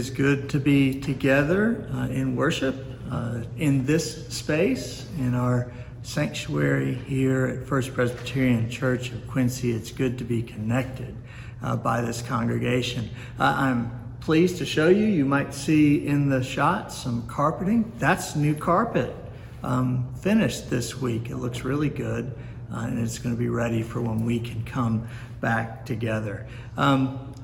[0.00, 2.74] is good to be together uh, in worship
[3.10, 9.72] uh, in this space, in our sanctuary here at First Presbyterian Church of Quincy.
[9.72, 11.14] It's good to be connected
[11.62, 13.10] uh, by this congregation.
[13.38, 17.92] Uh, I'm pleased to show you, you might see in the shot some carpeting.
[17.98, 19.14] That's new carpet
[19.62, 21.28] um, finished this week.
[21.28, 22.34] It looks really good.
[22.72, 25.06] Uh, and it's going to be ready for when we can come
[25.40, 26.46] back together.
[26.78, 27.34] Um,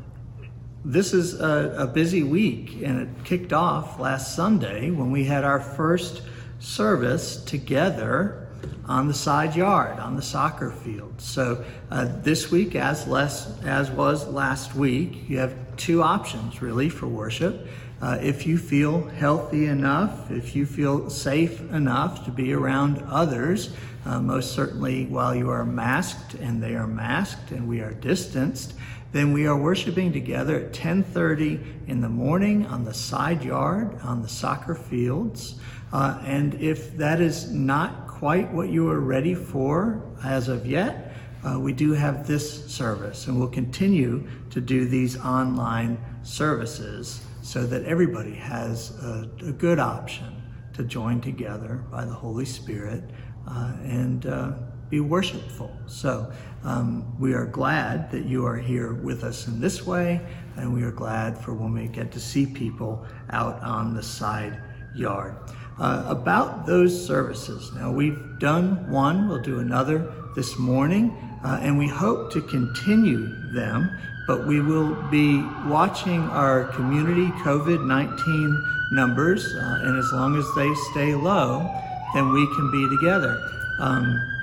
[0.85, 5.43] this is a, a, busy week, and it kicked off last Sunday when we had
[5.43, 6.23] our first
[6.61, 8.47] service together
[8.87, 11.21] on the side yard on the soccer field.
[11.21, 16.89] So uh, this week, as less as was last week, you have two options really
[16.89, 17.67] for worship.
[18.01, 23.75] Uh, if you feel healthy enough, if you feel safe enough to be around others,
[24.05, 28.75] uh, most certainly while you are masked and they are masked and we are distanced,
[29.13, 34.23] then we are worshiping together at 10:30 in the morning on the side yard on
[34.23, 35.59] the soccer fields.
[35.93, 41.13] Uh, and if that is not quite what you are ready for as of yet,
[41.45, 47.65] uh, we do have this service, and we'll continue to do these online services so
[47.65, 50.43] that everybody has a, a good option
[50.73, 53.05] to join together by the Holy Spirit
[53.49, 54.53] uh, and uh,
[54.91, 55.75] be worshipful.
[55.87, 56.33] So
[56.67, 60.21] um, we are glad that you are here with us in this way,
[60.57, 64.61] and we are glad for when we get to see people out on the side
[64.93, 65.37] yard.
[65.79, 71.79] Uh, about those services, now we've done one, we'll do another this morning, uh, and
[71.79, 73.89] we hope to continue them,
[74.27, 80.47] but we will be watching our community COVID 19 numbers, uh, and as long as
[80.57, 81.71] they stay low,
[82.13, 83.39] then we can be together.
[83.79, 84.36] Um,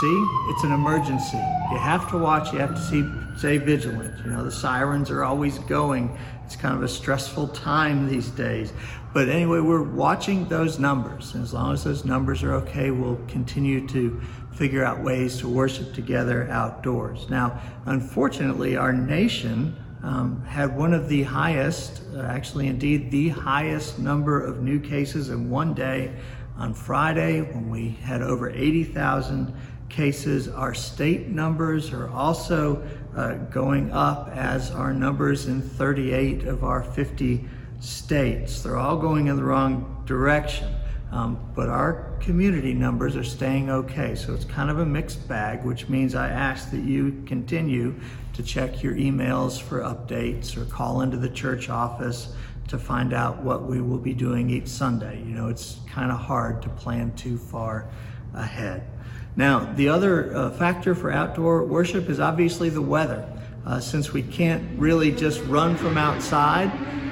[0.00, 1.38] see, it's an emergency.
[1.70, 3.04] You have to watch, you have to see,
[3.36, 4.24] stay vigilant.
[4.24, 6.16] You know, the sirens are always going.
[6.44, 8.72] It's kind of a stressful time these days.
[9.12, 11.34] But anyway, we're watching those numbers.
[11.34, 14.20] And as long as those numbers are okay, we'll continue to
[14.52, 17.28] figure out ways to worship together outdoors.
[17.30, 23.98] Now, unfortunately, our nation um, had one of the highest, uh, actually, indeed, the highest
[23.98, 26.12] number of new cases in one day
[26.60, 29.52] on Friday when we had over 80,000
[29.88, 30.46] cases.
[30.46, 32.86] Our state numbers are also
[33.16, 37.48] uh, going up as our numbers in 38 of our 50
[37.80, 38.62] states.
[38.62, 40.68] They're all going in the wrong direction.
[41.12, 44.14] Um, but our community numbers are staying okay.
[44.14, 47.98] So it's kind of a mixed bag, which means I ask that you continue
[48.34, 52.32] to check your emails for updates or call into the church office
[52.70, 55.18] to find out what we will be doing each Sunday.
[55.18, 57.88] You know, it's kind of hard to plan too far
[58.32, 58.86] ahead.
[59.34, 63.28] Now, the other uh, factor for outdoor worship is obviously the weather.
[63.66, 66.70] Uh, since we can't really just run from outside,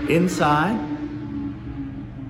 [0.08, 0.78] inside,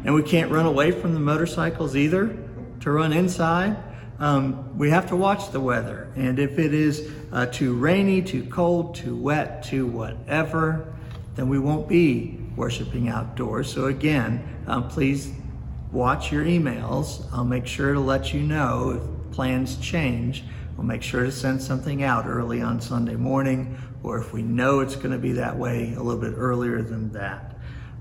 [0.05, 2.35] and we can't run away from the motorcycles either
[2.81, 3.77] to run inside,
[4.21, 6.11] um, we have to watch the weather.
[6.17, 10.95] And if it is uh, too rainy, too cold, too wet, too whatever,
[11.37, 13.73] then we won't be worshiping outdoors.
[13.73, 15.33] So again, um, please
[15.93, 17.25] watch your emails.
[17.33, 20.45] I'll make sure to let you know if plans change.
[20.77, 24.81] We'll make sure to send something out early on Sunday morning, or if we know
[24.81, 27.57] it's going to be that way, a little bit earlier than that.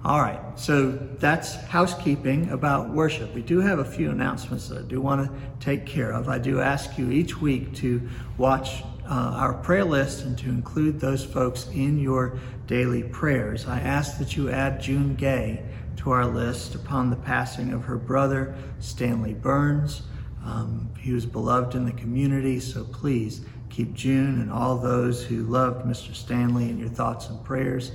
[0.06, 3.34] All right, so that's housekeeping about worship.
[3.34, 6.30] We do have a few announcements that I do want to take care of.
[6.30, 8.08] I do ask you each week to
[8.38, 12.38] watch uh, our prayer list and to include those folks in your
[12.68, 13.66] daily prayers.
[13.66, 15.64] I ask that you add June Gay
[15.98, 20.04] to our list upon the passing of her brother, Stanley Burns.
[20.44, 25.44] Um, he was beloved in the community, so please keep June and all those who
[25.44, 26.14] loved Mr.
[26.14, 27.92] Stanley in your thoughts and prayers.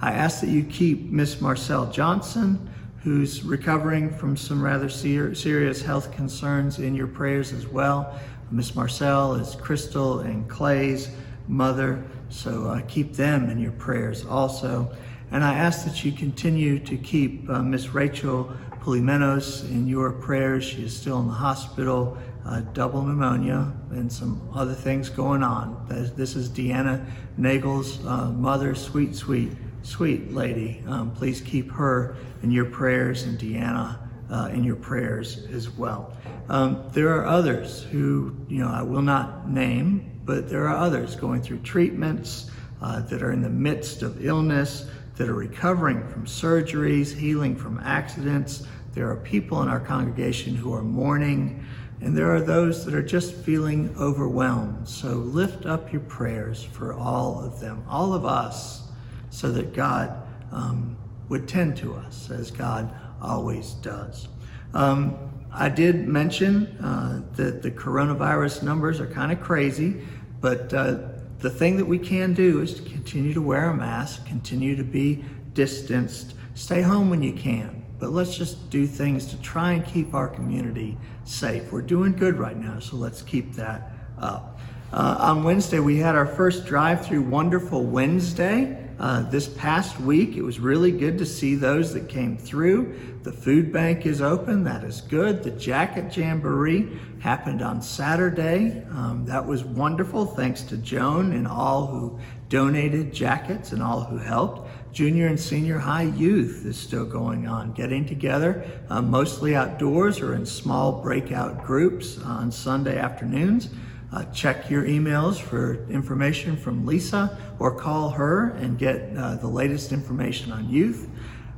[0.00, 2.70] I ask that you keep Miss Marcelle Johnson,
[3.02, 8.18] who's recovering from some rather ser- serious health concerns, in your prayers as well.
[8.50, 11.10] Miss Marcel is Crystal and Clay's
[11.48, 14.90] mother, so uh, keep them in your prayers also.
[15.32, 20.64] And I ask that you continue to keep uh, Miss Rachel Pulimenos in your prayers.
[20.64, 25.84] She is still in the hospital, uh, double pneumonia, and some other things going on.
[25.88, 27.04] This is Deanna
[27.36, 29.50] Nagel's uh, mother, sweet, sweet,
[29.82, 30.84] sweet lady.
[30.86, 36.16] Um, please keep her in your prayers and Deanna uh, in your prayers as well.
[36.48, 41.16] Um, there are others who, you know, I will not name, but there are others
[41.16, 42.50] going through treatments
[42.82, 47.78] uh, that are in the midst of illness, that are recovering from surgeries, healing from
[47.78, 48.66] accidents.
[48.92, 51.64] There are people in our congregation who are mourning,
[52.00, 54.88] and there are those that are just feeling overwhelmed.
[54.88, 58.82] So lift up your prayers for all of them, all of us
[59.30, 60.22] so that God
[60.52, 60.96] um,
[61.28, 64.28] would tend to us as God always does.
[64.74, 65.18] Um,
[65.52, 70.02] I did mention uh, that the coronavirus numbers are kind of crazy,
[70.40, 70.98] but uh,
[71.38, 74.84] the thing that we can do is to continue to wear a mask, continue to
[74.84, 77.84] be distanced, stay home when you can.
[77.98, 81.72] But let's just do things to try and keep our community safe.
[81.72, 84.60] We're doing good right now, so let's keep that up.
[84.92, 88.85] Uh, on Wednesday, we had our first drive through Wonderful Wednesday.
[88.98, 92.98] Uh, this past week, it was really good to see those that came through.
[93.24, 95.42] The food bank is open, that is good.
[95.42, 98.82] The Jacket Jamboree happened on Saturday.
[98.90, 104.16] Um, that was wonderful, thanks to Joan and all who donated jackets and all who
[104.16, 104.70] helped.
[104.92, 110.34] Junior and senior high youth is still going on, getting together uh, mostly outdoors or
[110.34, 113.68] in small breakout groups on Sunday afternoons.
[114.12, 119.48] Uh, check your emails for information from Lisa or call her and get uh, the
[119.48, 121.08] latest information on youth.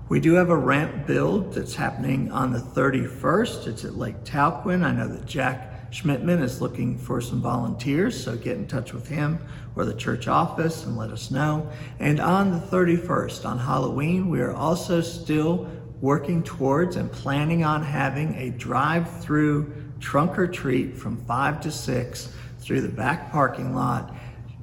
[0.08, 3.66] We do have a ramp build that's happening on the 31st.
[3.66, 4.82] It's at Lake Talquin.
[4.82, 9.08] I know that Jack Schmidtman is looking for some volunteers, so get in touch with
[9.08, 9.38] him
[9.76, 11.70] or the church office and let us know.
[11.98, 15.68] And on the 31st, on Halloween, we are also still
[16.00, 21.70] working towards and planning on having a drive through trunk or treat from 5 to
[21.70, 24.14] 6 through the back parking lot.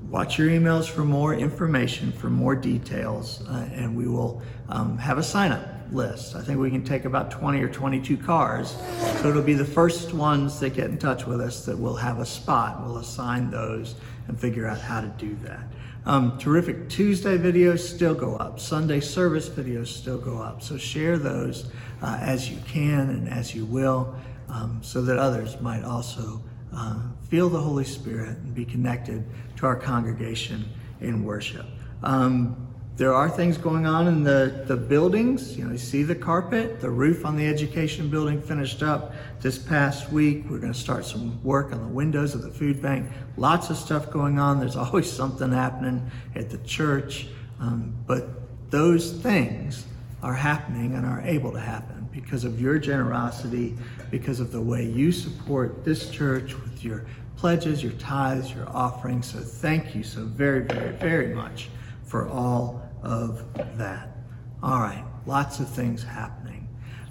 [0.09, 5.17] Watch your emails for more information, for more details, uh, and we will um, have
[5.17, 6.35] a sign up list.
[6.35, 8.75] I think we can take about 20 or 22 cars.
[9.21, 12.19] So it'll be the first ones that get in touch with us that will have
[12.19, 12.83] a spot.
[12.83, 13.95] We'll assign those
[14.27, 15.63] and figure out how to do that.
[16.05, 18.59] Um, terrific Tuesday videos still go up.
[18.59, 20.61] Sunday service videos still go up.
[20.61, 21.69] So share those
[22.01, 24.15] uh, as you can and as you will
[24.49, 26.41] um, so that others might also
[26.73, 26.99] uh,
[27.29, 29.23] feel the Holy Spirit and be connected
[29.57, 30.65] to our congregation
[31.01, 31.65] in worship.
[32.03, 32.65] Um,
[32.97, 35.57] there are things going on in the, the buildings.
[35.57, 39.57] You know, you see the carpet, the roof on the education building finished up this
[39.57, 40.45] past week.
[40.49, 43.11] We're going to start some work on the windows of the food bank.
[43.35, 44.61] Lots of stuff going on.
[44.61, 47.27] There's always something happening at the church.
[47.59, 48.29] Um, but
[48.71, 49.85] those things
[50.23, 53.75] are happening and are able to happen because of your generosity,
[54.11, 59.27] because of the way you support this church with your pledges, your tithes, your offerings.
[59.27, 61.69] So thank you so very, very, very much
[62.03, 63.43] for all of
[63.77, 64.17] that.
[64.63, 66.67] All right, lots of things happening.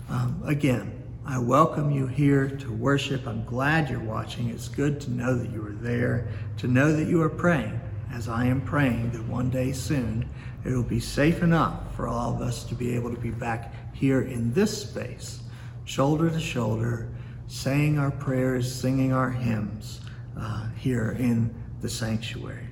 [0.09, 3.27] Um, again, I welcome you here to worship.
[3.27, 4.51] I'm glad you're watching.
[4.51, 7.81] It's good to know that you are there, to know that you are praying,
[8.13, 10.29] as I am praying that one day soon
[10.65, 13.75] it will be safe enough for all of us to be able to be back
[13.95, 15.41] here in this space,
[15.85, 17.09] shoulder to shoulder,
[17.47, 20.01] saying our prayers, singing our hymns
[20.39, 22.67] uh, here in the sanctuary.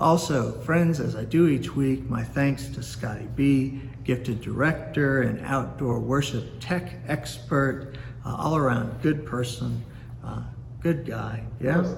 [0.00, 5.44] Also, friends, as I do each week, my thanks to Scotty B, gifted director and
[5.44, 9.84] outdoor worship tech expert, uh, all around good person,
[10.24, 10.42] uh,
[10.80, 11.42] good guy.
[11.60, 11.94] Yeah?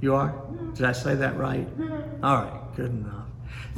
[0.00, 0.34] You are?
[0.74, 1.66] Did I say that right?
[2.22, 3.27] All right, good enough.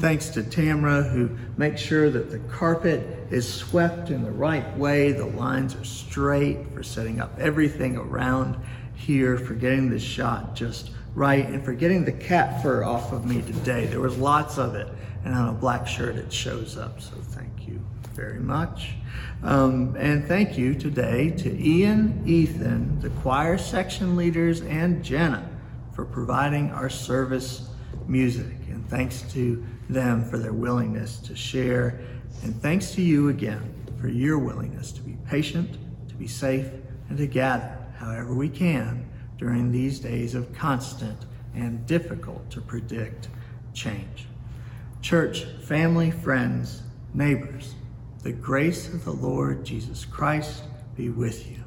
[0.01, 1.29] Thanks to Tamra, who
[1.59, 6.73] makes sure that the carpet is swept in the right way, the lines are straight,
[6.73, 8.57] for setting up everything around
[8.95, 13.27] here, for getting this shot just right and for getting the cat fur off of
[13.27, 13.85] me today.
[13.85, 14.89] There was lots of it,
[15.23, 17.79] and on a black shirt it shows up, so thank you
[18.15, 18.95] very much.
[19.43, 25.47] Um, and thank you today to Ian, Ethan, the choir section leaders, and Jenna
[25.93, 27.69] for providing our service
[28.07, 28.47] music.
[28.71, 32.01] And thanks to them for their willingness to share.
[32.43, 35.77] And thanks to you again for your willingness to be patient,
[36.09, 36.69] to be safe,
[37.09, 43.29] and to gather however we can during these days of constant and difficult to predict
[43.75, 44.27] change.
[45.03, 46.83] Church, family, friends,
[47.15, 47.75] neighbors,
[48.23, 50.63] the grace of the Lord Jesus Christ
[50.97, 51.63] be with you.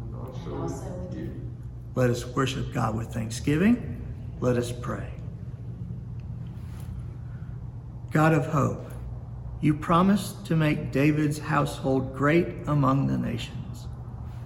[0.00, 1.30] And also with you.
[1.94, 4.02] Let us worship God with thanksgiving.
[4.40, 5.13] Let us pray.
[8.14, 8.92] God of hope,
[9.60, 13.88] you promised to make David's household great among the nations.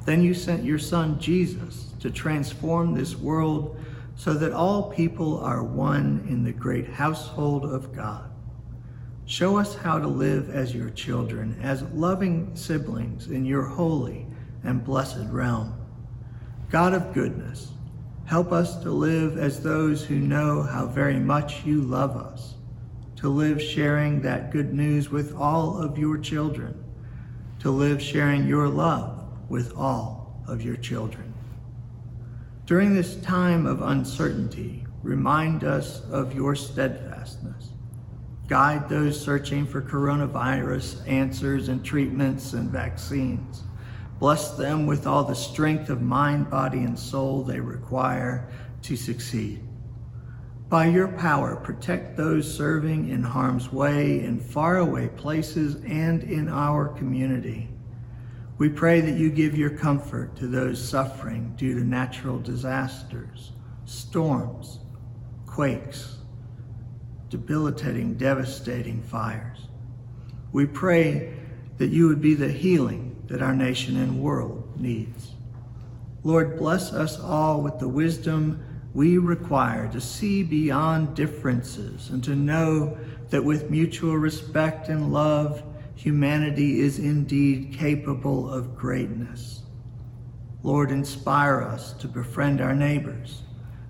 [0.06, 3.78] Then you sent your son Jesus to transform this world
[4.16, 8.30] so that all people are one in the great household of God.
[9.26, 14.26] Show us how to live as your children, as loving siblings in your holy
[14.64, 15.78] and blessed realm.
[16.70, 17.72] God of goodness,
[18.24, 22.54] help us to live as those who know how very much you love us,
[23.18, 26.72] to live sharing that good news with all of your children,
[27.58, 31.34] to live sharing your love with all of your children.
[32.64, 37.70] During this time of uncertainty, remind us of your steadfastness.
[38.46, 43.64] Guide those searching for coronavirus answers and treatments and vaccines.
[44.20, 48.48] Bless them with all the strength of mind, body, and soul they require
[48.82, 49.67] to succeed.
[50.68, 56.88] By your power, protect those serving in harm's way in faraway places and in our
[56.88, 57.70] community.
[58.58, 63.52] We pray that you give your comfort to those suffering due to natural disasters,
[63.86, 64.80] storms,
[65.46, 66.18] quakes,
[67.30, 69.68] debilitating, devastating fires.
[70.52, 71.32] We pray
[71.78, 75.32] that you would be the healing that our nation and world needs.
[76.24, 78.62] Lord, bless us all with the wisdom
[78.98, 82.98] we require to see beyond differences and to know
[83.30, 85.62] that with mutual respect and love,
[85.94, 89.62] humanity is indeed capable of greatness.
[90.64, 93.42] Lord, inspire us to befriend our neighbors.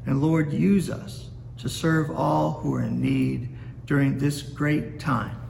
[0.05, 3.49] And Lord, use us to serve all who are in need
[3.87, 5.41] during this great time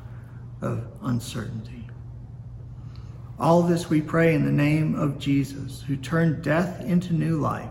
[0.63, 1.89] of uncertainty.
[3.41, 7.71] All this we pray in the name of Jesus, who turned death into new life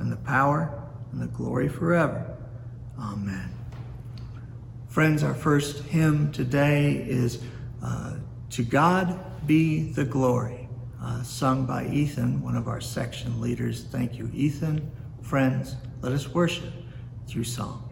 [0.00, 2.36] and the power, and the glory forever.
[2.98, 3.54] Amen.
[4.88, 7.42] Friends, our first hymn today is
[7.82, 8.16] uh,
[8.50, 10.68] To God Be the Glory,
[11.00, 13.84] uh, sung by Ethan, one of our section leaders.
[13.84, 14.90] Thank you, Ethan.
[15.22, 16.72] Friends, let us worship
[17.26, 17.86] through song.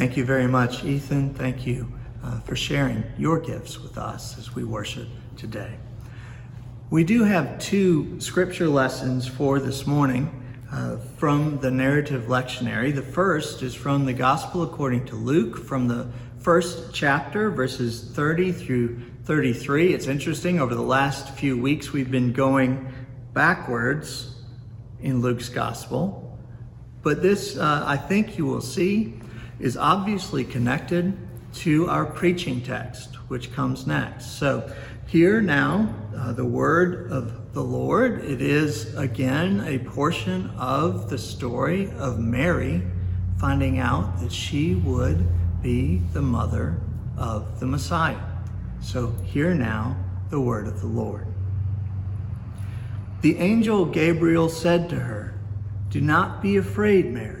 [0.00, 1.34] Thank you very much, Ethan.
[1.34, 1.86] Thank you
[2.24, 5.76] uh, for sharing your gifts with us as we worship today.
[6.88, 12.94] We do have two scripture lessons for this morning uh, from the narrative lectionary.
[12.94, 18.52] The first is from the Gospel according to Luke, from the first chapter, verses 30
[18.52, 19.92] through 33.
[19.92, 22.90] It's interesting, over the last few weeks, we've been going
[23.34, 24.34] backwards
[25.02, 26.38] in Luke's Gospel.
[27.02, 29.19] But this, uh, I think you will see,
[29.60, 31.16] is obviously connected
[31.52, 34.38] to our preaching text, which comes next.
[34.38, 34.72] So,
[35.06, 38.24] here now, uh, the word of the Lord.
[38.24, 42.82] It is again a portion of the story of Mary
[43.38, 45.26] finding out that she would
[45.60, 46.80] be the mother
[47.18, 48.20] of the Messiah.
[48.80, 49.96] So, hear now
[50.30, 51.26] the word of the Lord.
[53.22, 55.34] The angel Gabriel said to her,
[55.90, 57.39] Do not be afraid, Mary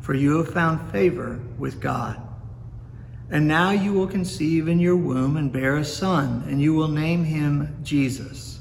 [0.00, 2.20] for you have found favor with God.
[3.30, 6.88] And now you will conceive in your womb and bear a son, and you will
[6.88, 8.60] name him Jesus.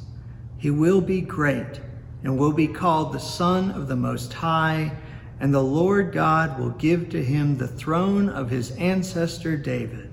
[0.58, 1.82] He will be great
[2.24, 4.92] and will be called the Son of the Most High,
[5.40, 10.12] and the Lord God will give to him the throne of his ancestor David.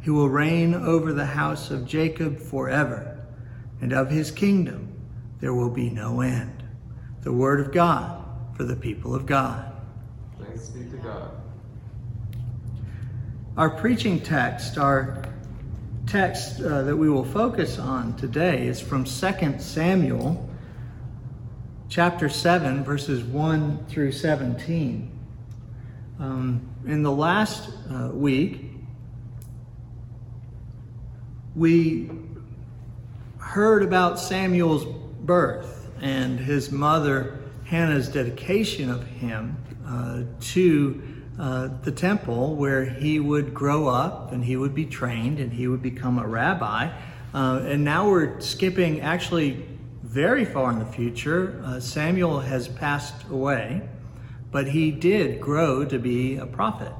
[0.00, 3.24] He will reign over the house of Jacob forever,
[3.80, 4.88] and of his kingdom
[5.40, 6.62] there will be no end.
[7.22, 8.24] The word of God
[8.56, 9.71] for the people of God.
[10.46, 11.30] Thanks be to God.
[13.56, 15.22] Our preaching text, our
[16.06, 19.10] text uh, that we will focus on today is from 2
[19.58, 20.48] Samuel
[21.88, 25.10] chapter 7, verses 1 through 17.
[26.18, 28.64] Um, in the last uh, week,
[31.54, 32.10] we
[33.38, 34.86] heard about Samuel's
[35.20, 39.61] birth and his mother Hannah's dedication of him
[40.40, 41.02] to
[41.38, 45.66] uh, the temple where he would grow up and he would be trained and he
[45.66, 46.90] would become a rabbi.
[47.34, 49.64] Uh, and now we're skipping actually
[50.02, 51.62] very far in the future.
[51.64, 53.80] Uh, Samuel has passed away,
[54.50, 56.92] but he did grow to be a prophet.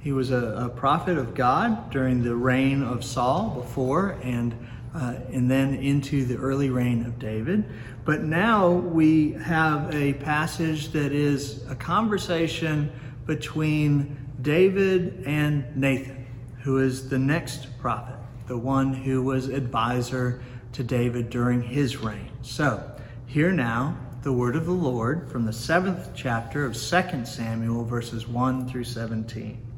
[0.00, 4.56] He was a, a prophet of God during the reign of Saul before and
[4.94, 7.64] uh, and then into the early reign of David.
[8.04, 12.92] But now we have a passage that is a conversation
[13.26, 16.26] between David and Nathan,
[16.62, 22.30] who is the next prophet, the one who was advisor to David during his reign.
[22.42, 22.90] So,
[23.26, 28.28] hear now the word of the Lord from the seventh chapter of 2 Samuel, verses
[28.28, 29.73] 1 through 17.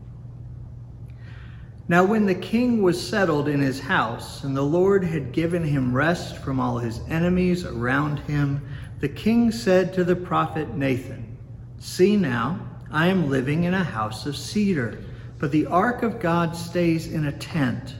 [1.88, 5.94] Now, when the king was settled in his house, and the Lord had given him
[5.94, 8.66] rest from all his enemies around him,
[8.99, 11.37] the king said to the prophet Nathan,
[11.79, 12.59] See now,
[12.90, 14.99] I am living in a house of cedar,
[15.38, 17.94] but the ark of God stays in a tent.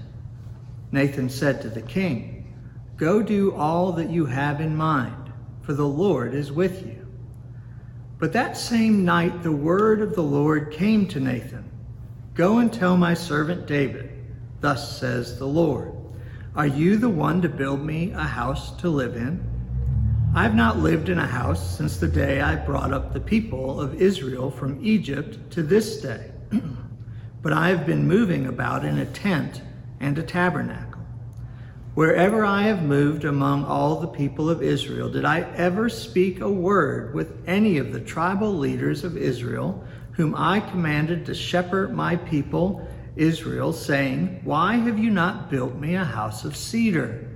[0.90, 2.53] Nathan said to the king,
[2.96, 7.07] Go do all that you have in mind, for the Lord is with you.
[8.18, 11.70] But that same night the word of the Lord came to Nathan.
[12.37, 14.11] Go and tell my servant David,
[14.61, 15.92] Thus says the Lord,
[16.55, 19.42] Are you the one to build me a house to live in?
[20.35, 23.81] I have not lived in a house since the day I brought up the people
[23.81, 26.31] of Israel from Egypt to this day,
[27.42, 29.62] but I have been moving about in a tent
[29.99, 31.01] and a tabernacle.
[31.94, 36.51] Wherever I have moved among all the people of Israel, did I ever speak a
[36.51, 39.83] word with any of the tribal leaders of Israel?
[40.16, 45.94] Whom I commanded to shepherd my people Israel, saying, Why have you not built me
[45.94, 47.31] a house of cedar?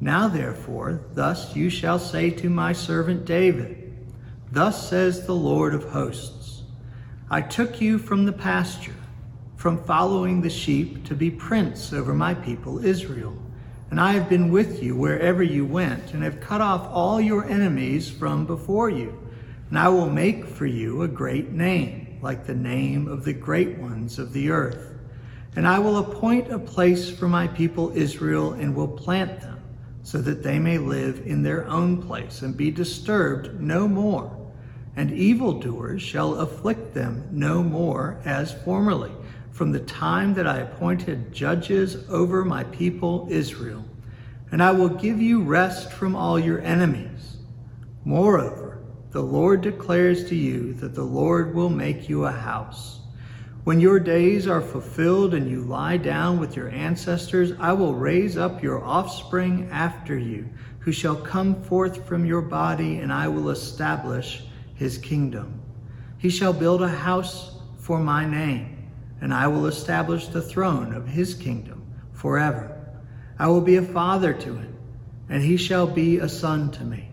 [0.00, 3.92] Now therefore, thus you shall say to my servant David,
[4.50, 6.62] Thus says the Lord of hosts,
[7.30, 8.94] I took you from the pasture,
[9.56, 13.36] from following the sheep, to be prince over my people Israel.
[13.90, 17.44] And I have been with you wherever you went, and have cut off all your
[17.44, 19.29] enemies from before you
[19.70, 23.78] and I will make for you a great name, like the name of the great
[23.78, 24.94] ones of the earth.
[25.56, 29.62] And I will appoint a place for my people Israel and will plant them,
[30.02, 34.36] so that they may live in their own place and be disturbed no more.
[34.96, 39.12] And evildoers shall afflict them no more as formerly,
[39.52, 43.84] from the time that I appointed judges over my people Israel.
[44.50, 47.36] And I will give you rest from all your enemies.
[48.04, 48.69] Moreover,
[49.12, 53.00] the Lord declares to you that the Lord will make you a house.
[53.64, 58.38] When your days are fulfilled and you lie down with your ancestors, I will raise
[58.38, 63.50] up your offspring after you, who shall come forth from your body, and I will
[63.50, 64.44] establish
[64.76, 65.60] his kingdom.
[66.16, 71.08] He shall build a house for my name, and I will establish the throne of
[71.08, 72.78] his kingdom forever.
[73.38, 74.78] I will be a father to him,
[75.28, 77.09] and he shall be a son to me.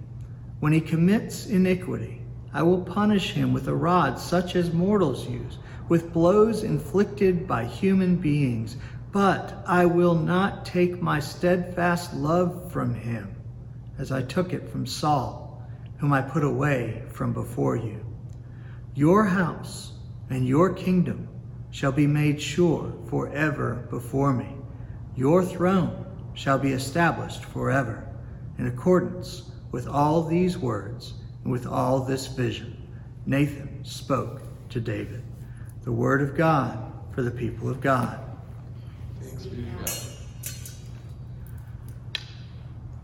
[0.60, 5.60] When he commits iniquity, I will punish him with a rod such as mortals use,
[5.88, 8.78] with blows inflicted by human beings.
[9.12, 13.36] But I will not take my steadfast love from him,
[14.00, 15.62] as I took it from Saul,
[16.00, 18.04] whom I put away from before you.
[18.96, 19.94] Your house
[20.32, 21.30] and your kingdom
[21.70, 24.56] shall be made sure forever before me.
[25.16, 28.08] Your throne shall be established forever
[28.58, 31.14] in accordance with all these words
[31.44, 32.76] and with all this vision,
[33.28, 35.22] Nathan spoke to David.
[35.84, 38.20] The word of God for the people of God.
[39.22, 39.92] Thanks be to God.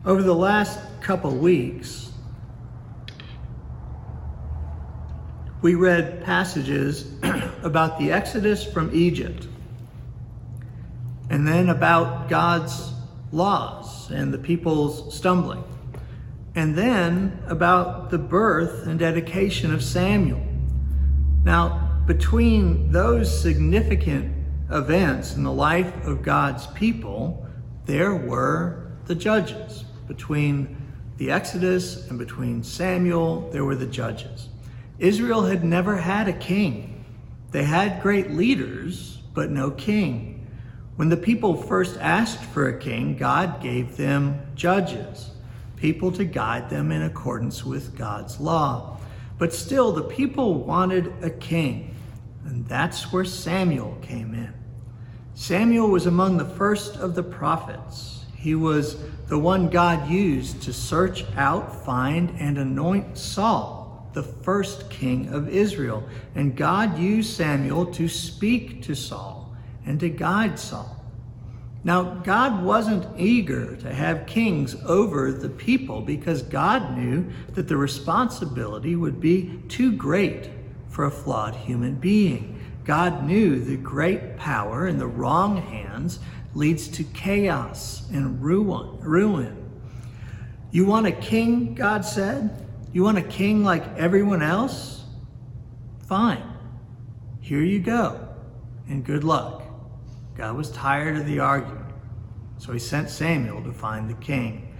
[0.03, 2.11] Over the last couple weeks,
[5.61, 7.13] we read passages
[7.61, 9.47] about the Exodus from Egypt
[11.29, 12.93] and then about God's
[13.31, 15.63] laws and the people's stumbling
[16.55, 20.41] and then about the birth and dedication of Samuel.
[21.43, 24.33] Now, between those significant
[24.69, 27.47] events in the life of God's people,
[27.85, 29.85] there were the judges.
[30.07, 30.77] Between
[31.17, 34.49] the Exodus and between Samuel, there were the judges.
[34.99, 37.05] Israel had never had a king.
[37.51, 40.47] They had great leaders, but no king.
[40.95, 45.31] When the people first asked for a king, God gave them judges,
[45.83, 48.97] people to guide them in accordance with God's law.
[49.37, 51.93] But still, the people wanted a king,
[52.45, 54.53] and that's where Samuel came in.
[55.35, 58.23] Samuel was among the first of the prophets.
[58.33, 58.95] He was
[59.27, 65.49] the one God used to search out, find, and anoint Saul, the first king of
[65.49, 66.01] Israel.
[66.33, 69.53] And God used Samuel to speak to Saul
[69.85, 71.02] and to guide Saul.
[71.85, 77.75] Now, God wasn't eager to have kings over the people because God knew that the
[77.75, 80.49] responsibility would be too great
[80.87, 82.59] for a flawed human being.
[82.85, 86.19] God knew the great power in the wrong hands
[86.53, 88.99] leads to chaos and ruin.
[88.99, 89.69] ruin.
[90.71, 92.65] You want a king, God said?
[92.93, 95.03] You want a king like everyone else?
[96.07, 96.43] Fine.
[97.41, 98.27] Here you go.
[98.87, 99.62] And good luck.
[100.35, 101.85] God was tired of the argument.
[102.57, 104.73] So he sent Samuel to find the king.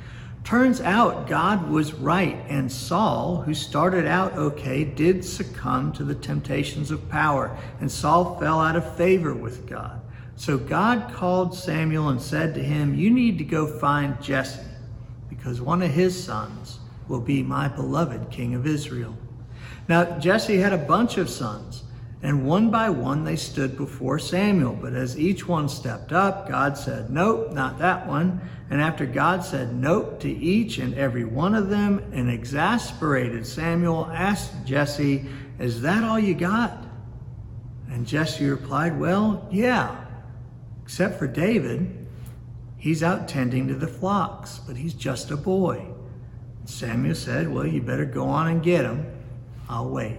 [0.44, 6.16] Turns out God was right, and Saul, who started out okay, did succumb to the
[6.16, 10.02] temptations of power, and Saul fell out of favor with God.
[10.36, 14.60] So God called Samuel and said to him, You need to go find Jesse,
[15.30, 19.16] because one of his sons will be my beloved king of Israel.
[19.88, 21.83] Now, Jesse had a bunch of sons.
[22.24, 24.78] And one by one they stood before Samuel.
[24.80, 28.40] But as each one stepped up, God said, Nope, not that one.
[28.70, 34.10] And after God said nope to each and every one of them, an exasperated Samuel
[34.14, 35.26] asked Jesse,
[35.60, 36.86] Is that all you got?
[37.90, 40.06] And Jesse replied, Well, yeah,
[40.82, 42.08] except for David.
[42.78, 45.86] He's out tending to the flocks, but he's just a boy.
[46.66, 49.06] Samuel said, Well, you better go on and get him.
[49.68, 50.18] I'll wait.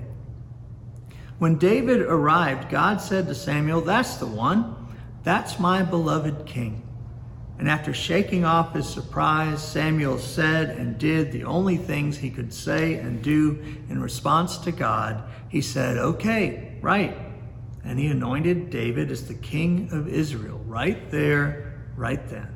[1.38, 4.76] When David arrived, God said to Samuel, That's the one.
[5.24, 6.82] That's my beloved king.
[7.58, 12.52] And after shaking off his surprise, Samuel said and did the only things he could
[12.52, 15.22] say and do in response to God.
[15.48, 17.16] He said, Okay, right.
[17.84, 22.48] And he anointed David as the king of Israel, right there, right then.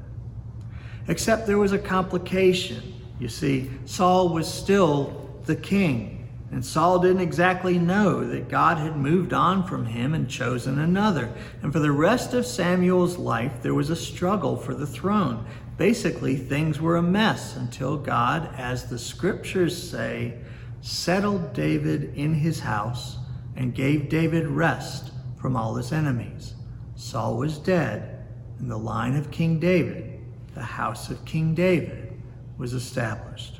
[1.06, 2.94] Except there was a complication.
[3.18, 6.17] You see, Saul was still the king.
[6.50, 11.30] And Saul didn't exactly know that God had moved on from him and chosen another.
[11.62, 15.44] And for the rest of Samuel's life, there was a struggle for the throne.
[15.76, 20.38] Basically, things were a mess until God, as the scriptures say,
[20.80, 23.18] settled David in his house
[23.54, 26.54] and gave David rest from all his enemies.
[26.96, 28.26] Saul was dead,
[28.58, 30.20] and the line of King David,
[30.54, 32.20] the house of King David,
[32.56, 33.57] was established.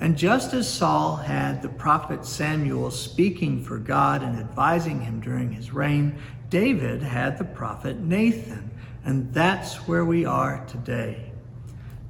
[0.00, 5.52] And just as Saul had the prophet Samuel speaking for God and advising him during
[5.52, 6.16] his reign,
[6.50, 8.70] David had the prophet Nathan.
[9.04, 11.32] And that's where we are today.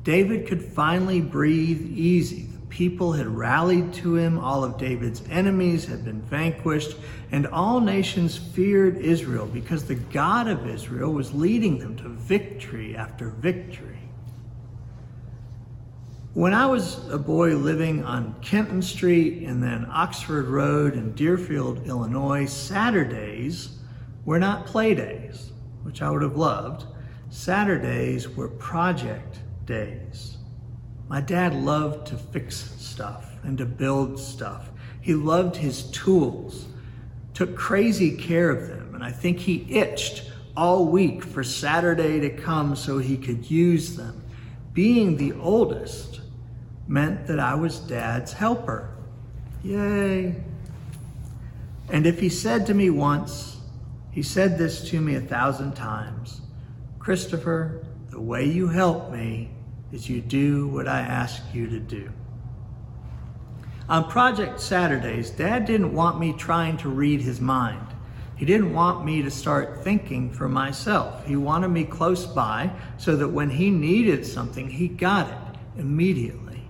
[0.05, 2.42] David could finally breathe easy.
[2.42, 6.96] The people had rallied to him, all of David's enemies had been vanquished,
[7.31, 12.96] and all nations feared Israel because the God of Israel was leading them to victory
[12.96, 13.97] after victory.
[16.34, 21.86] When I was a boy living on Kenton Street and then Oxford Road in Deerfield,
[21.86, 23.78] Illinois, Saturdays
[24.26, 25.52] were not play days,
[25.84, 26.84] which I would have loved.
[27.30, 30.36] Saturdays were project days.
[31.08, 34.68] My dad loved to fix stuff and to build stuff.
[35.00, 36.66] He loved his tools,
[37.32, 42.28] took crazy care of them, and I think he itched all week for Saturday to
[42.28, 44.22] come so he could use them.
[44.78, 46.20] Being the oldest,
[46.86, 48.94] meant that I was dad's helper.
[49.64, 50.36] Yay.
[51.88, 53.56] And if he said to me once,
[54.12, 56.42] he said this to me a thousand times
[57.00, 59.50] Christopher, the way you help me
[59.90, 62.12] is you do what I ask you to do.
[63.88, 67.88] On Project Saturdays, Dad didn't want me trying to read his mind.
[68.38, 71.27] He didn't want me to start thinking for myself.
[71.27, 76.62] He wanted me close by so that when he needed something, he got it immediately.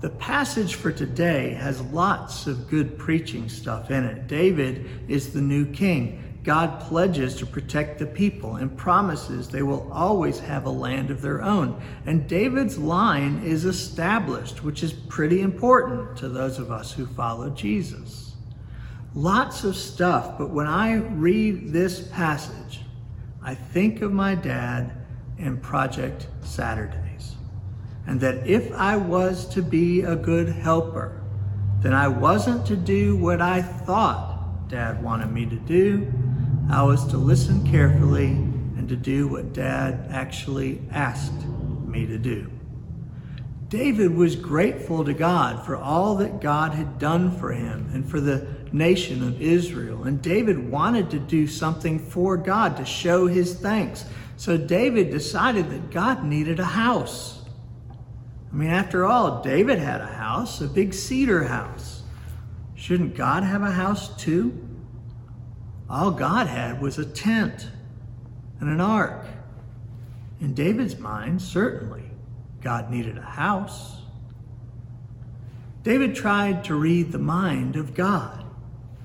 [0.00, 4.26] The passage for today has lots of good preaching stuff in it.
[4.26, 6.40] David is the new king.
[6.42, 11.22] God pledges to protect the people and promises they will always have a land of
[11.22, 11.80] their own.
[12.04, 17.48] And David's line is established, which is pretty important to those of us who follow
[17.50, 18.23] Jesus.
[19.14, 22.80] Lots of stuff, but when I read this passage,
[23.42, 24.92] I think of my dad
[25.38, 27.36] and Project Saturdays.
[28.06, 31.20] And that if I was to be a good helper,
[31.80, 34.34] then I wasn't to do what I thought
[34.68, 36.12] dad wanted me to do.
[36.70, 41.46] I was to listen carefully and to do what dad actually asked
[41.86, 42.50] me to do.
[43.68, 48.20] David was grateful to God for all that God had done for him and for
[48.20, 50.04] the nation of Israel.
[50.04, 54.04] And David wanted to do something for God to show his thanks.
[54.36, 57.42] So David decided that God needed a house.
[58.52, 62.02] I mean, after all, David had a house, a big cedar house.
[62.74, 64.60] Shouldn't God have a house too?
[65.88, 67.68] All God had was a tent
[68.60, 69.26] and an ark.
[70.40, 72.10] In David's mind, certainly,
[72.60, 73.98] God needed a house.
[75.82, 78.43] David tried to read the mind of God,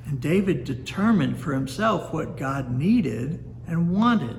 [0.09, 4.37] and David determined for himself what God needed and wanted.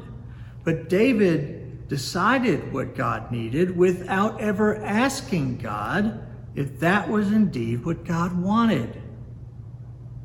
[0.64, 8.04] But David decided what God needed without ever asking God if that was indeed what
[8.04, 9.00] God wanted.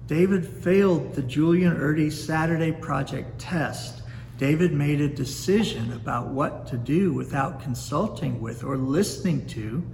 [0.08, 4.02] David failed the Julian Erdy Saturday Project test.
[4.40, 9.86] David made a decision about what to do without consulting with or listening to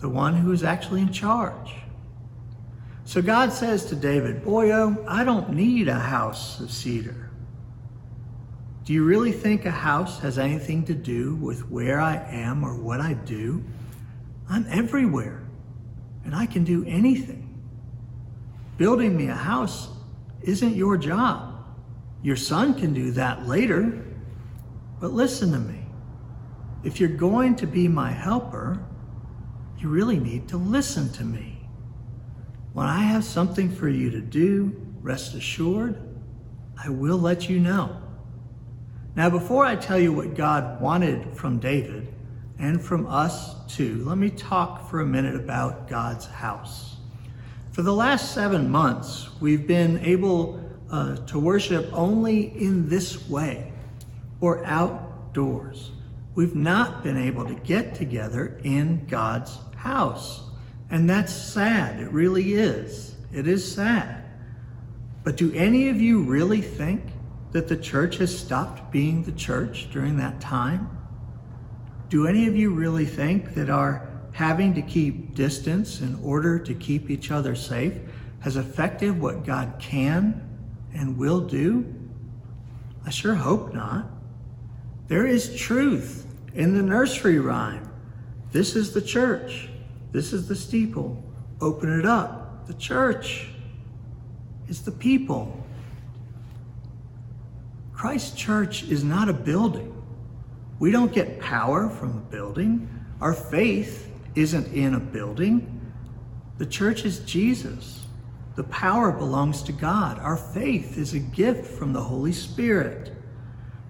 [0.00, 1.74] the one who is actually in charge.
[3.04, 7.30] So God says to David, Boyo, oh, I don't need a house of cedar.
[8.84, 12.74] Do you really think a house has anything to do with where I am or
[12.76, 13.62] what I do?
[14.48, 15.42] I'm everywhere,
[16.24, 17.62] and I can do anything.
[18.76, 19.88] Building me a house
[20.42, 21.64] isn't your job.
[22.22, 24.04] Your son can do that later.
[25.00, 25.80] But listen to me.
[26.82, 28.82] If you're going to be my helper,
[29.78, 31.53] you really need to listen to me.
[32.74, 35.96] When I have something for you to do, rest assured,
[36.76, 37.96] I will let you know.
[39.14, 42.12] Now, before I tell you what God wanted from David
[42.58, 46.96] and from us too, let me talk for a minute about God's house.
[47.70, 50.60] For the last seven months, we've been able
[50.90, 53.72] uh, to worship only in this way
[54.40, 55.92] or outdoors.
[56.34, 60.42] We've not been able to get together in God's house.
[60.90, 62.00] And that's sad.
[62.00, 63.14] It really is.
[63.32, 64.24] It is sad.
[65.24, 67.02] But do any of you really think
[67.52, 70.90] that the church has stopped being the church during that time?
[72.10, 76.74] Do any of you really think that our having to keep distance in order to
[76.74, 77.94] keep each other safe
[78.40, 80.42] has affected what God can
[80.92, 81.86] and will do?
[83.06, 84.10] I sure hope not.
[85.08, 87.90] There is truth in the nursery rhyme.
[88.52, 89.68] This is the church.
[90.14, 91.20] This is the steeple.
[91.60, 92.68] Open it up.
[92.68, 93.48] The church
[94.68, 95.60] is the people.
[97.92, 99.90] Christ Church is not a building.
[100.78, 102.88] We don't get power from a building.
[103.20, 105.90] Our faith isn't in a building.
[106.58, 108.06] The church is Jesus.
[108.54, 110.20] The power belongs to God.
[110.20, 113.12] Our faith is a gift from the Holy Spirit.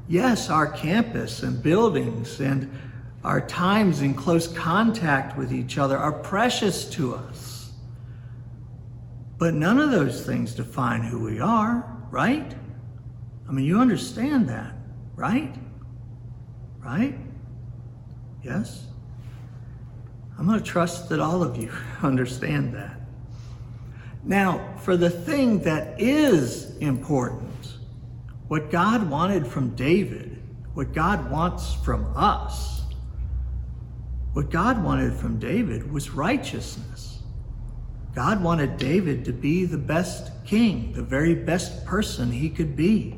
[0.08, 2.70] Yes, our campus and buildings and
[3.24, 7.72] our times in close contact with each other are precious to us.
[9.38, 12.54] But none of those things define who we are, right?
[13.48, 14.74] I mean, you understand that,
[15.14, 15.54] right?
[16.80, 17.18] Right?
[18.42, 18.86] Yes?
[20.38, 23.00] I'm going to trust that all of you understand that.
[24.22, 27.78] Now, for the thing that is important,
[28.48, 30.42] what God wanted from David,
[30.74, 32.73] what God wants from us,
[34.34, 37.20] what God wanted from David was righteousness.
[38.16, 43.16] God wanted David to be the best king, the very best person he could be.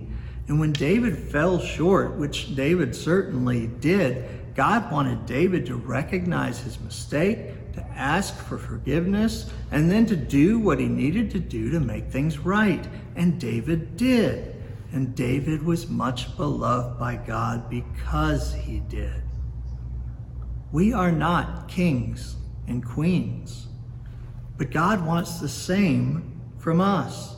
[0.48, 6.79] And when David fell short, which David certainly did, God wanted David to recognize his
[6.81, 11.81] mistake, to ask for forgiveness, and then to do what he needed to do to
[11.81, 12.87] make things right.
[13.16, 14.55] And David did.
[14.92, 19.25] And David was much beloved by God because he did.
[20.72, 23.68] We are not kings and queens,
[24.59, 27.37] but God wants the same from us.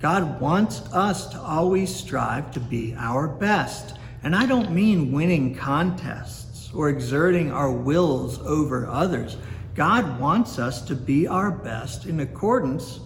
[0.00, 3.98] God wants us to always strive to be our best.
[4.22, 9.36] And I don't mean winning contests or exerting our wills over others.
[9.74, 13.00] God wants us to be our best in accordance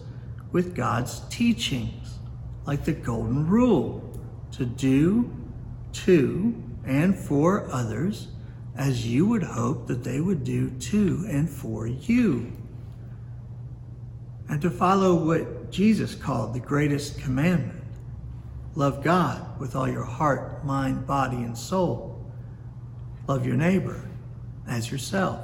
[0.50, 2.18] with God's teachings,
[2.66, 4.18] like the Golden Rule
[4.52, 5.30] to do
[5.92, 8.28] to and for others
[8.76, 12.52] as you would hope that they would do to and for you.
[14.48, 17.84] and to follow what Jesus called the greatest commandment
[18.76, 22.20] love God with all your heart, mind, body, and soul.
[23.28, 24.08] Love your neighbor
[24.66, 25.40] as yourself.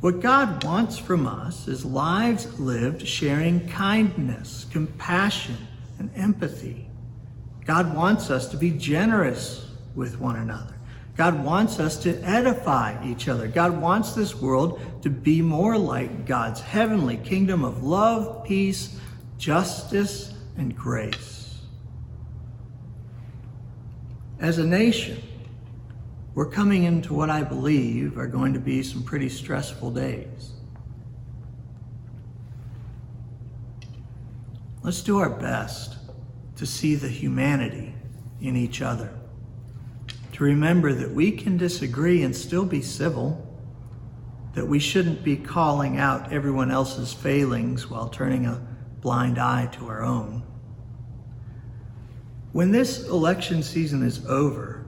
[0.00, 5.56] What God wants from us is lives lived sharing kindness, compassion,
[5.98, 6.88] and empathy.
[7.64, 10.77] God wants us to be generous with one another.
[11.18, 13.48] God wants us to edify each other.
[13.48, 18.96] God wants this world to be more like God's heavenly kingdom of love, peace,
[19.36, 21.58] justice, and grace.
[24.38, 25.20] As a nation,
[26.36, 30.52] we're coming into what I believe are going to be some pretty stressful days.
[34.84, 35.96] Let's do our best
[36.54, 37.92] to see the humanity
[38.40, 39.17] in each other,
[40.38, 43.44] to remember that we can disagree and still be civil,
[44.54, 48.64] that we shouldn't be calling out everyone else's failings while turning a
[49.00, 50.44] blind eye to our own.
[52.52, 54.86] When this election season is over,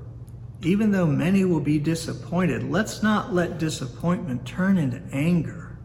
[0.63, 5.77] even though many will be disappointed, let's not let disappointment turn into anger.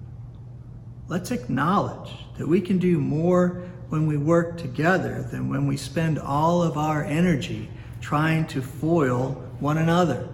[1.08, 6.20] Let's acknowledge that we can do more when we work together than when we spend
[6.20, 7.68] all of our energy
[8.00, 10.30] trying to foil one another.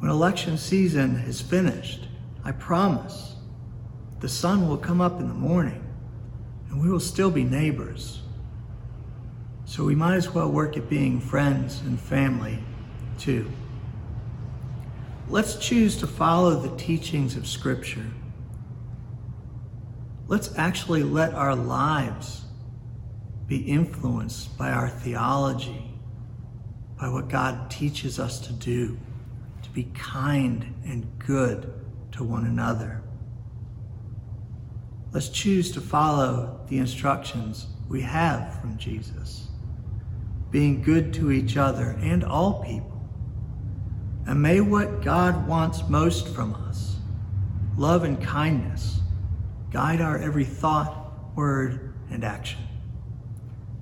[0.00, 2.06] When election season is finished,
[2.44, 3.36] I promise
[4.20, 5.82] the sun will come up in the morning
[6.68, 8.20] and we will still be neighbors.
[9.64, 12.58] So we might as well work at being friends and family
[13.18, 13.50] too.
[15.30, 18.10] Let's choose to follow the teachings of Scripture.
[20.26, 22.44] Let's actually let our lives
[23.46, 25.91] be influenced by our theology,
[27.02, 28.96] by what God teaches us to do,
[29.64, 31.74] to be kind and good
[32.12, 33.02] to one another.
[35.10, 39.48] Let's choose to follow the instructions we have from Jesus,
[40.52, 43.04] being good to each other and all people.
[44.24, 46.98] And may what God wants most from us,
[47.76, 49.00] love and kindness,
[49.72, 52.60] guide our every thought, word, and action.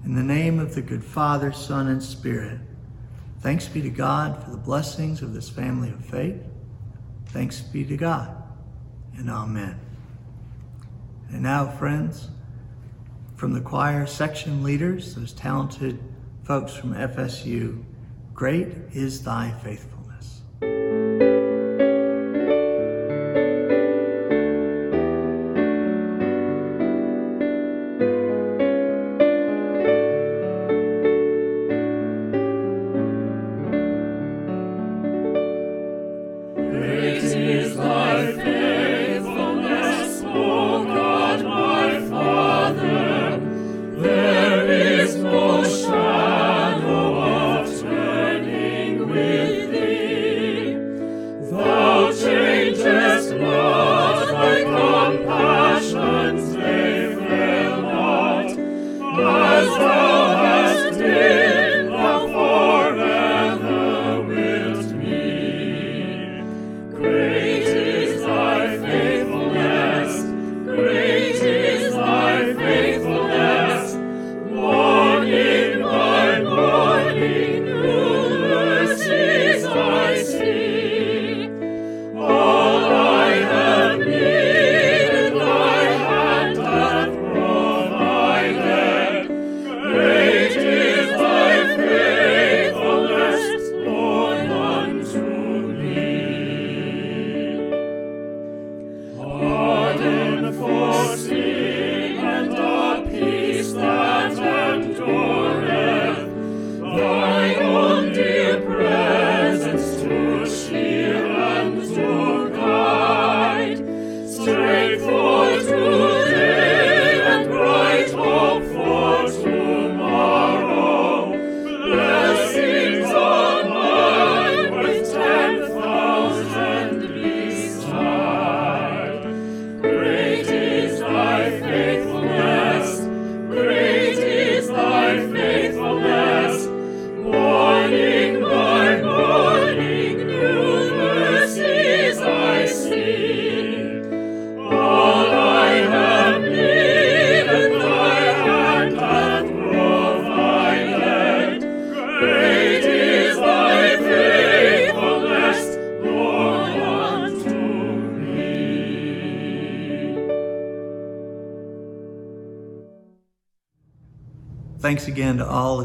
[0.06, 2.60] In the name of the good Father, Son, and Spirit,
[3.40, 6.42] thanks be to God for the blessings of this family of faith.
[7.26, 8.34] Thanks be to God,
[9.16, 9.78] and amen.
[11.30, 12.28] And now, friends,
[13.36, 15.98] from the choir section leaders, those talented
[16.42, 17.82] folks from FSU,
[18.34, 19.99] great is thy faithfulness.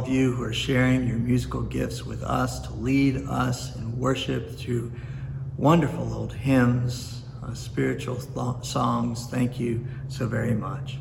[0.05, 4.55] Of you who are sharing your musical gifts with us to lead us in worship
[4.55, 4.91] through
[5.57, 9.25] wonderful old hymns, uh, spiritual th- songs.
[9.31, 10.99] Thank you so very much.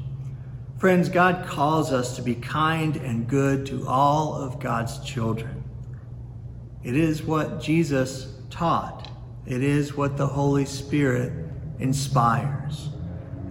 [0.78, 5.62] Friends, God calls us to be kind and good to all of God's children.
[6.82, 9.11] It is what Jesus taught.
[9.44, 11.30] It is what the Holy Spirit
[11.78, 12.88] inspires.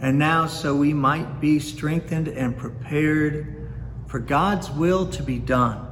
[0.01, 3.62] And now, so we might be strengthened and prepared
[4.13, 5.87] for God's will to be done,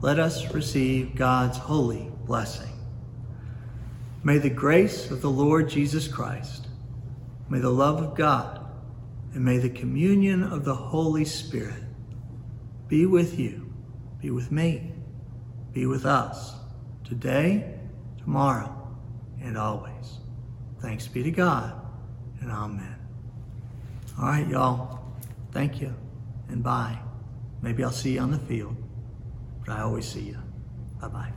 [0.00, 2.70] let us receive God's holy blessing.
[4.22, 6.68] May the grace of the Lord Jesus Christ,
[7.48, 8.64] may the love of God,
[9.34, 11.82] and may the communion of the Holy Spirit
[12.86, 13.74] be with you,
[14.20, 14.92] be with me,
[15.72, 16.54] be with us
[17.02, 17.74] today,
[18.18, 18.86] tomorrow,
[19.42, 20.20] and always.
[20.80, 21.74] Thanks be to God,
[22.40, 22.98] and amen.
[24.16, 25.00] All right, y'all.
[25.50, 25.92] Thank you,
[26.48, 27.00] and bye.
[27.62, 28.76] Maybe I'll see you on the field,
[29.64, 30.38] but I always see you.
[31.00, 31.32] Bye bye.